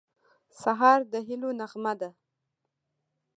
سهار 0.61 0.99
د 1.11 1.13
هیلو 1.27 1.49
نغمه 1.59 1.93
ده. 1.99 2.09